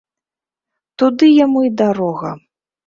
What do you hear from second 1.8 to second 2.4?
дарога!